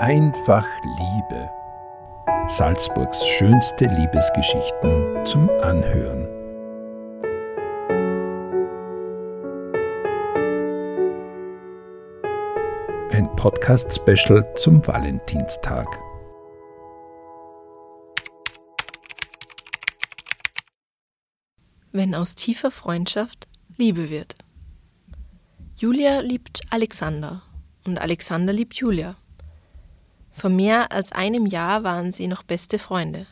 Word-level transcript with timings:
Einfach 0.00 0.66
Liebe. 0.82 1.50
Salzburgs 2.48 3.22
schönste 3.36 3.84
Liebesgeschichten 3.84 5.26
zum 5.26 5.50
Anhören. 5.60 6.26
Ein 13.12 13.28
Podcast-Special 13.36 14.54
zum 14.56 14.86
Valentinstag. 14.86 15.86
Wenn 21.92 22.14
aus 22.14 22.36
tiefer 22.36 22.70
Freundschaft 22.70 23.48
Liebe 23.76 24.08
wird. 24.08 24.34
Julia 25.76 26.20
liebt 26.20 26.62
Alexander 26.70 27.42
und 27.84 28.00
Alexander 28.00 28.54
liebt 28.54 28.76
Julia. 28.76 29.19
Vor 30.40 30.48
mehr 30.48 30.90
als 30.90 31.12
einem 31.12 31.44
Jahr 31.44 31.84
waren 31.84 32.12
sie 32.12 32.26
noch 32.26 32.42
beste 32.42 32.78
Freunde. 32.78 33.26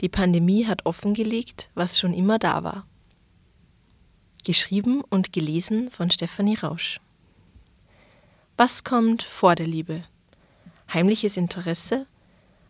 Die 0.00 0.08
Pandemie 0.08 0.64
hat 0.64 0.86
offengelegt, 0.86 1.68
was 1.74 1.98
schon 1.98 2.14
immer 2.14 2.38
da 2.38 2.64
war. 2.64 2.86
Geschrieben 4.42 5.02
und 5.02 5.34
gelesen 5.34 5.90
von 5.90 6.10
Stefanie 6.10 6.54
Rausch. 6.54 6.98
Was 8.56 8.84
kommt 8.84 9.22
vor 9.22 9.54
der 9.54 9.66
Liebe? 9.66 10.02
Heimliches 10.94 11.36
Interesse? 11.36 12.06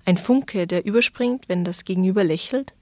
Ein 0.05 0.19
Funke, 0.19 0.66
der 0.66 0.85
überspringt, 0.85 1.49
wenn 1.49 1.63
das 1.63 1.85
Gegenüber 1.85 2.25
lächelt? 2.25 2.75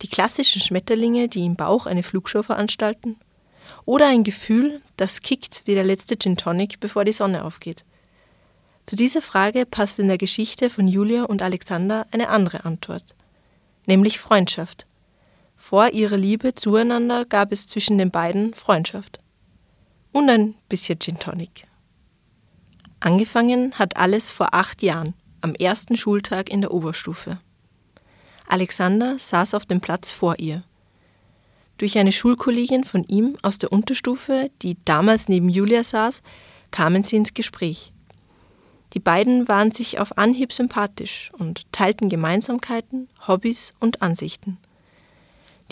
Die 0.00 0.08
klassischen 0.08 0.62
Schmetterlinge, 0.62 1.28
die 1.28 1.44
im 1.44 1.56
Bauch 1.56 1.84
eine 1.84 2.02
Flugshow 2.02 2.42
veranstalten? 2.42 3.18
Oder 3.84 4.08
ein 4.08 4.24
Gefühl, 4.24 4.80
das 4.96 5.20
kickt 5.20 5.60
wie 5.66 5.74
der 5.74 5.84
letzte 5.84 6.16
Gin 6.16 6.38
Tonic, 6.38 6.80
bevor 6.80 7.04
die 7.04 7.12
Sonne 7.12 7.44
aufgeht? 7.44 7.84
Zu 8.86 8.96
dieser 8.96 9.22
Frage 9.22 9.64
passt 9.64 9.98
in 9.98 10.08
der 10.08 10.18
Geschichte 10.18 10.68
von 10.68 10.86
Julia 10.86 11.24
und 11.24 11.40
Alexander 11.40 12.06
eine 12.10 12.28
andere 12.28 12.64
Antwort, 12.64 13.14
nämlich 13.86 14.18
Freundschaft. 14.18 14.86
Vor 15.56 15.90
ihrer 15.90 16.18
Liebe 16.18 16.54
zueinander 16.54 17.24
gab 17.24 17.50
es 17.50 17.66
zwischen 17.66 17.96
den 17.96 18.10
beiden 18.10 18.52
Freundschaft. 18.52 19.20
Und 20.12 20.28
ein 20.28 20.54
bisschen 20.68 20.98
Gin 21.00 21.18
Tonic. 21.18 21.66
Angefangen 23.00 23.78
hat 23.78 23.96
alles 23.96 24.30
vor 24.30 24.54
acht 24.54 24.82
Jahren, 24.82 25.14
am 25.40 25.54
ersten 25.54 25.96
Schultag 25.96 26.50
in 26.50 26.60
der 26.60 26.72
Oberstufe. 26.72 27.38
Alexander 28.46 29.18
saß 29.18 29.54
auf 29.54 29.64
dem 29.64 29.80
Platz 29.80 30.10
vor 30.10 30.38
ihr. 30.38 30.62
Durch 31.78 31.96
eine 31.98 32.12
Schulkollegin 32.12 32.84
von 32.84 33.02
ihm 33.04 33.36
aus 33.42 33.56
der 33.58 33.72
Unterstufe, 33.72 34.50
die 34.60 34.76
damals 34.84 35.28
neben 35.28 35.48
Julia 35.48 35.82
saß, 35.82 36.22
kamen 36.70 37.02
sie 37.02 37.16
ins 37.16 37.32
Gespräch. 37.32 37.93
Die 38.94 39.00
beiden 39.00 39.48
waren 39.48 39.72
sich 39.72 39.98
auf 39.98 40.16
Anhieb 40.18 40.52
sympathisch 40.52 41.32
und 41.36 41.70
teilten 41.72 42.08
Gemeinsamkeiten, 42.08 43.08
Hobbys 43.26 43.74
und 43.80 44.02
Ansichten. 44.02 44.58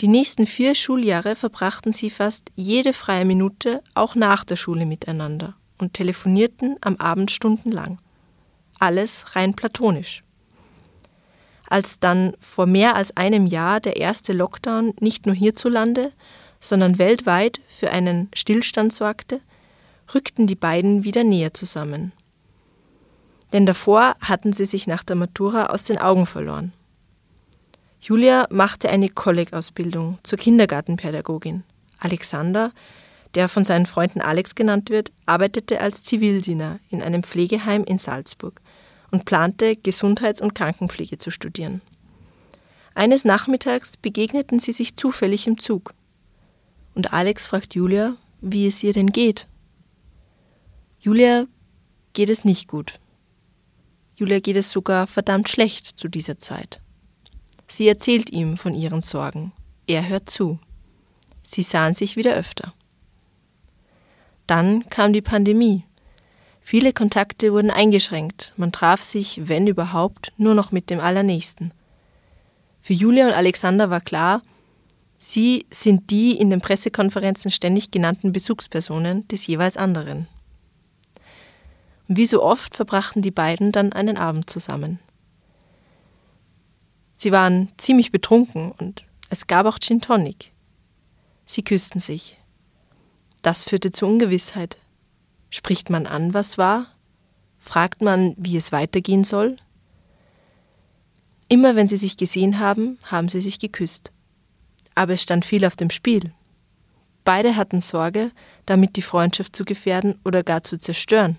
Die 0.01 0.09
nächsten 0.09 0.45
vier 0.45 0.75
Schuljahre 0.75 1.35
verbrachten 1.35 1.93
sie 1.93 2.09
fast 2.09 2.51
jede 2.55 2.91
freie 2.91 3.23
Minute 3.23 3.81
auch 3.95 4.15
nach 4.15 4.43
der 4.43 4.57
Schule 4.57 4.85
miteinander 4.85 5.55
und 5.77 5.93
telefonierten 5.93 6.75
am 6.81 6.97
Abend 6.97 7.31
stundenlang. 7.31 7.99
Alles 8.79 9.35
rein 9.35 9.53
platonisch. 9.53 10.23
Als 11.69 11.99
dann 11.99 12.33
vor 12.39 12.65
mehr 12.65 12.95
als 12.95 13.15
einem 13.15 13.45
Jahr 13.45 13.79
der 13.79 13.95
erste 13.95 14.33
Lockdown 14.33 14.93
nicht 14.99 15.25
nur 15.25 15.35
hierzulande, 15.35 16.11
sondern 16.59 16.97
weltweit 16.97 17.61
für 17.69 17.91
einen 17.91 18.29
Stillstand 18.33 18.91
sorgte, 18.91 19.39
rückten 20.13 20.45
die 20.45 20.55
beiden 20.55 21.05
wieder 21.05 21.23
näher 21.23 21.53
zusammen 21.53 22.11
denn 23.53 23.65
davor 23.65 24.15
hatten 24.19 24.51
sie 24.51 24.65
sich 24.65 24.87
nach 24.87 25.03
der 25.03 25.15
Matura 25.15 25.67
aus 25.67 25.83
den 25.83 25.99
Augen 25.99 26.25
verloren. 26.25 26.73
Julia 28.01 28.47
machte 28.49 28.89
eine 28.89 29.07
Kolleg-Ausbildung 29.07 30.17
zur 30.23 30.37
Kindergartenpädagogin. 30.37 31.63
Alexander, 31.99 32.73
der 33.35 33.47
von 33.47 33.63
seinen 33.63 33.85
Freunden 33.85 34.19
Alex 34.19 34.55
genannt 34.55 34.89
wird, 34.89 35.11
arbeitete 35.25 35.79
als 35.79 36.03
Zivildiener 36.03 36.79
in 36.89 37.01
einem 37.01 37.23
Pflegeheim 37.23 37.83
in 37.85 37.99
Salzburg 37.99 38.59
und 39.11 39.23
plante, 39.25 39.77
Gesundheits- 39.77 40.41
und 40.41 40.53
Krankenpflege 40.53 41.17
zu 41.17 41.31
studieren. 41.31 41.81
Eines 42.95 43.23
Nachmittags 43.23 43.95
begegneten 43.95 44.59
sie 44.59 44.73
sich 44.73 44.97
zufällig 44.97 45.47
im 45.47 45.57
Zug. 45.57 45.93
Und 46.95 47.13
Alex 47.13 47.45
fragt 47.47 47.73
Julia, 47.73 48.17
wie 48.41 48.67
es 48.67 48.83
ihr 48.83 48.93
denn 48.93 49.11
geht. 49.11 49.47
Julia 50.99 51.45
geht 52.13 52.29
es 52.29 52.43
nicht 52.43 52.67
gut. 52.67 52.99
Julia 54.15 54.39
geht 54.39 54.57
es 54.57 54.71
sogar 54.71 55.07
verdammt 55.07 55.49
schlecht 55.49 55.87
zu 55.87 56.07
dieser 56.07 56.37
Zeit. 56.37 56.81
Sie 57.67 57.87
erzählt 57.87 58.29
ihm 58.29 58.57
von 58.57 58.73
ihren 58.73 59.01
Sorgen. 59.01 59.51
Er 59.87 60.07
hört 60.07 60.29
zu. 60.29 60.59
Sie 61.41 61.63
sahen 61.63 61.93
sich 61.93 62.15
wieder 62.15 62.35
öfter. 62.35 62.73
Dann 64.47 64.87
kam 64.89 65.13
die 65.13 65.21
Pandemie. 65.21 65.83
Viele 66.61 66.93
Kontakte 66.93 67.51
wurden 67.51 67.71
eingeschränkt. 67.71 68.53
Man 68.55 68.71
traf 68.71 69.01
sich, 69.01 69.47
wenn 69.47 69.67
überhaupt, 69.67 70.31
nur 70.37 70.53
noch 70.53 70.71
mit 70.71 70.89
dem 70.89 70.99
Allernächsten. 70.99 71.73
Für 72.81 72.93
Julia 72.93 73.27
und 73.27 73.33
Alexander 73.33 73.89
war 73.89 74.01
klar, 74.01 74.41
sie 75.17 75.65
sind 75.69 76.09
die 76.09 76.37
in 76.37 76.49
den 76.49 76.61
Pressekonferenzen 76.61 77.51
ständig 77.51 77.91
genannten 77.91 78.31
Bezugspersonen 78.31 79.27
des 79.27 79.47
jeweils 79.47 79.77
anderen. 79.77 80.27
Wie 82.07 82.25
so 82.25 82.43
oft 82.43 82.75
verbrachten 82.75 83.21
die 83.21 83.31
beiden 83.31 83.71
dann 83.71 83.93
einen 83.93 84.17
Abend 84.17 84.49
zusammen. 84.49 84.99
Sie 87.15 87.31
waren 87.31 87.69
ziemlich 87.77 88.11
betrunken 88.11 88.71
und 88.71 89.05
es 89.29 89.47
gab 89.47 89.65
auch 89.65 89.79
Gin 89.79 90.01
Tonic. 90.01 90.51
Sie 91.45 91.63
küssten 91.63 91.99
sich. 91.99 92.37
Das 93.41 93.63
führte 93.63 93.91
zu 93.91 94.05
Ungewissheit. 94.05 94.77
Spricht 95.49 95.89
man 95.89 96.07
an, 96.07 96.33
was 96.33 96.57
war? 96.57 96.87
Fragt 97.59 98.01
man, 98.01 98.35
wie 98.37 98.57
es 98.57 98.71
weitergehen 98.71 99.23
soll? 99.23 99.55
Immer 101.47 101.75
wenn 101.75 101.87
sie 101.87 101.97
sich 101.97 102.17
gesehen 102.17 102.59
haben, 102.59 102.97
haben 103.05 103.29
sie 103.29 103.39
sich 103.39 103.59
geküsst. 103.59 104.11
Aber 104.95 105.13
es 105.13 105.23
stand 105.23 105.45
viel 105.45 105.65
auf 105.65 105.75
dem 105.75 105.89
Spiel. 105.89 106.33
Beide 107.23 107.55
hatten 107.55 107.79
Sorge, 107.79 108.31
damit 108.65 108.97
die 108.97 109.01
Freundschaft 109.01 109.55
zu 109.55 109.63
gefährden 109.63 110.19
oder 110.25 110.43
gar 110.43 110.63
zu 110.63 110.77
zerstören. 110.77 111.37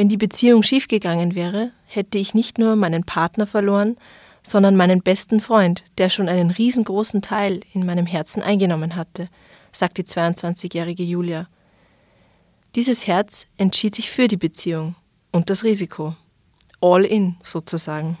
Wenn 0.00 0.08
die 0.08 0.16
Beziehung 0.16 0.62
schiefgegangen 0.62 1.34
wäre, 1.34 1.72
hätte 1.84 2.16
ich 2.16 2.32
nicht 2.32 2.56
nur 2.56 2.74
meinen 2.74 3.04
Partner 3.04 3.46
verloren, 3.46 3.98
sondern 4.42 4.74
meinen 4.74 5.02
besten 5.02 5.40
Freund, 5.40 5.84
der 5.98 6.08
schon 6.08 6.26
einen 6.26 6.50
riesengroßen 6.50 7.20
Teil 7.20 7.60
in 7.74 7.84
meinem 7.84 8.06
Herzen 8.06 8.42
eingenommen 8.42 8.96
hatte, 8.96 9.28
sagt 9.72 9.98
die 9.98 10.04
22-jährige 10.04 11.02
Julia. 11.02 11.48
Dieses 12.76 13.06
Herz 13.06 13.46
entschied 13.58 13.94
sich 13.94 14.10
für 14.10 14.26
die 14.26 14.38
Beziehung 14.38 14.94
und 15.32 15.50
das 15.50 15.64
Risiko. 15.64 16.16
All 16.80 17.04
in 17.04 17.36
sozusagen. 17.42 18.16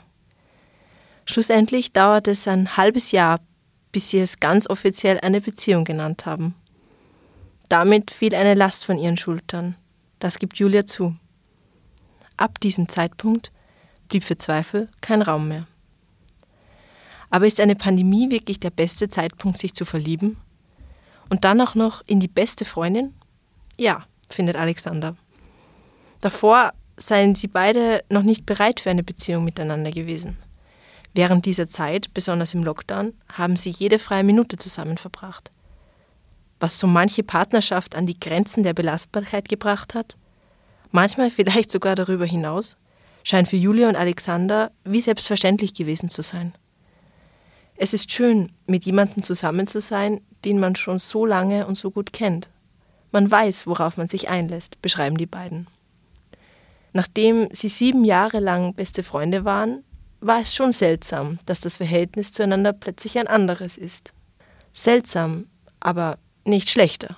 Schlussendlich 1.24 1.94
dauerte 1.94 2.32
es 2.32 2.46
ein 2.46 2.76
halbes 2.76 3.10
Jahr, 3.10 3.40
bis 3.90 4.10
sie 4.10 4.18
es 4.18 4.38
ganz 4.38 4.68
offiziell 4.68 5.18
eine 5.20 5.40
Beziehung 5.40 5.84
genannt 5.84 6.26
haben. 6.26 6.54
Damit 7.70 8.10
fiel 8.10 8.34
eine 8.34 8.52
Last 8.52 8.84
von 8.84 8.98
ihren 8.98 9.16
Schultern. 9.16 9.76
Das 10.18 10.38
gibt 10.38 10.58
Julia 10.58 10.84
zu. 10.84 11.16
Ab 12.40 12.58
diesem 12.58 12.88
Zeitpunkt 12.88 13.52
blieb 14.08 14.24
für 14.24 14.38
Zweifel 14.38 14.88
kein 15.02 15.20
Raum 15.20 15.48
mehr. 15.48 15.66
Aber 17.28 17.46
ist 17.46 17.60
eine 17.60 17.76
Pandemie 17.76 18.30
wirklich 18.30 18.58
der 18.58 18.70
beste 18.70 19.10
Zeitpunkt, 19.10 19.58
sich 19.58 19.74
zu 19.74 19.84
verlieben? 19.84 20.38
Und 21.28 21.44
dann 21.44 21.60
auch 21.60 21.74
noch 21.74 22.00
in 22.06 22.18
die 22.18 22.28
beste 22.28 22.64
Freundin? 22.64 23.12
Ja, 23.76 24.06
findet 24.30 24.56
Alexander. 24.56 25.16
Davor 26.22 26.72
seien 26.96 27.34
sie 27.34 27.46
beide 27.46 28.02
noch 28.08 28.22
nicht 28.22 28.46
bereit 28.46 28.80
für 28.80 28.88
eine 28.88 29.04
Beziehung 29.04 29.44
miteinander 29.44 29.90
gewesen. 29.90 30.38
Während 31.12 31.44
dieser 31.44 31.68
Zeit, 31.68 32.14
besonders 32.14 32.54
im 32.54 32.64
Lockdown, 32.64 33.12
haben 33.34 33.56
sie 33.56 33.70
jede 33.70 33.98
freie 33.98 34.24
Minute 34.24 34.56
zusammen 34.56 34.96
verbracht. 34.96 35.50
Was 36.58 36.78
so 36.78 36.86
manche 36.86 37.22
Partnerschaft 37.22 37.96
an 37.96 38.06
die 38.06 38.18
Grenzen 38.18 38.62
der 38.62 38.72
Belastbarkeit 38.72 39.46
gebracht 39.46 39.94
hat, 39.94 40.16
manchmal 40.90 41.30
vielleicht 41.30 41.70
sogar 41.70 41.94
darüber 41.94 42.26
hinaus, 42.26 42.76
scheint 43.24 43.48
für 43.48 43.56
Julia 43.56 43.88
und 43.88 43.96
Alexander 43.96 44.70
wie 44.84 45.00
selbstverständlich 45.00 45.74
gewesen 45.74 46.08
zu 46.08 46.22
sein. 46.22 46.52
Es 47.76 47.94
ist 47.94 48.12
schön, 48.12 48.52
mit 48.66 48.84
jemandem 48.84 49.22
zusammen 49.22 49.66
zu 49.66 49.80
sein, 49.80 50.20
den 50.44 50.58
man 50.58 50.76
schon 50.76 50.98
so 50.98 51.24
lange 51.24 51.66
und 51.66 51.76
so 51.76 51.90
gut 51.90 52.12
kennt. 52.12 52.48
Man 53.12 53.30
weiß, 53.30 53.66
worauf 53.66 53.96
man 53.96 54.08
sich 54.08 54.28
einlässt, 54.28 54.80
beschreiben 54.82 55.16
die 55.16 55.26
beiden. 55.26 55.66
Nachdem 56.92 57.48
sie 57.52 57.68
sieben 57.68 58.04
Jahre 58.04 58.40
lang 58.40 58.74
beste 58.74 59.02
Freunde 59.02 59.44
waren, 59.44 59.84
war 60.20 60.40
es 60.40 60.54
schon 60.54 60.72
seltsam, 60.72 61.38
dass 61.46 61.60
das 61.60 61.78
Verhältnis 61.78 62.32
zueinander 62.32 62.72
plötzlich 62.72 63.18
ein 63.18 63.26
anderes 63.26 63.78
ist. 63.78 64.12
Seltsam, 64.72 65.46
aber 65.80 66.18
nicht 66.44 66.68
schlechter. 66.68 67.16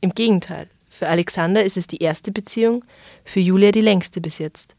Im 0.00 0.14
Gegenteil, 0.14 0.68
für 0.92 1.08
Alexander 1.08 1.64
ist 1.64 1.78
es 1.78 1.86
die 1.86 2.02
erste 2.02 2.32
Beziehung, 2.32 2.84
für 3.24 3.40
Julia 3.40 3.72
die 3.72 3.80
längste 3.80 4.20
bis 4.20 4.36
jetzt. 4.36 4.76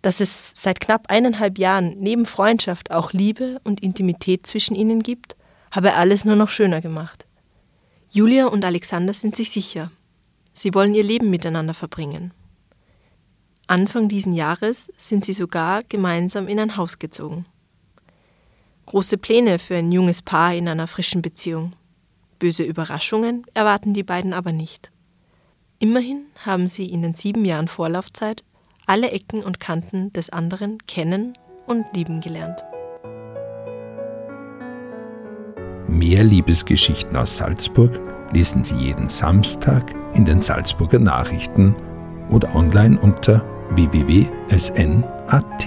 Dass 0.00 0.20
es 0.20 0.52
seit 0.54 0.78
knapp 0.78 1.10
eineinhalb 1.10 1.58
Jahren 1.58 1.96
neben 1.98 2.24
Freundschaft 2.24 2.92
auch 2.92 3.12
Liebe 3.12 3.60
und 3.64 3.82
Intimität 3.82 4.46
zwischen 4.46 4.76
ihnen 4.76 5.02
gibt, 5.02 5.34
habe 5.72 5.94
alles 5.94 6.24
nur 6.24 6.36
noch 6.36 6.50
schöner 6.50 6.80
gemacht. 6.80 7.26
Julia 8.10 8.46
und 8.46 8.64
Alexander 8.64 9.12
sind 9.12 9.34
sich 9.34 9.50
sicher. 9.50 9.90
Sie 10.54 10.72
wollen 10.72 10.94
ihr 10.94 11.02
Leben 11.02 11.30
miteinander 11.30 11.74
verbringen. 11.74 12.32
Anfang 13.66 14.06
diesen 14.06 14.32
Jahres 14.32 14.92
sind 14.96 15.24
sie 15.24 15.32
sogar 15.34 15.80
gemeinsam 15.88 16.46
in 16.46 16.60
ein 16.60 16.76
Haus 16.76 17.00
gezogen. 17.00 17.44
Große 18.86 19.18
Pläne 19.18 19.58
für 19.58 19.74
ein 19.74 19.90
junges 19.90 20.22
Paar 20.22 20.54
in 20.54 20.68
einer 20.68 20.86
frischen 20.86 21.22
Beziehung. 21.22 21.72
Böse 22.38 22.62
Überraschungen 22.62 23.44
erwarten 23.54 23.94
die 23.94 24.02
beiden 24.02 24.32
aber 24.32 24.52
nicht. 24.52 24.90
Immerhin 25.78 26.26
haben 26.44 26.68
sie 26.68 26.86
in 26.86 27.02
den 27.02 27.14
sieben 27.14 27.44
Jahren 27.44 27.68
Vorlaufzeit 27.68 28.44
alle 28.86 29.10
Ecken 29.10 29.42
und 29.42 29.60
Kanten 29.60 30.12
des 30.12 30.30
anderen 30.30 30.78
kennen 30.86 31.34
und 31.66 31.84
lieben 31.94 32.20
gelernt. 32.20 32.64
Mehr 35.88 36.24
Liebesgeschichten 36.24 37.16
aus 37.16 37.36
Salzburg 37.36 38.00
lesen 38.32 38.64
Sie 38.64 38.76
jeden 38.76 39.08
Samstag 39.08 39.94
in 40.14 40.24
den 40.24 40.40
Salzburger 40.40 40.98
Nachrichten 40.98 41.74
oder 42.30 42.54
online 42.54 42.98
unter 43.00 43.44
www.sn.at. 43.70 45.66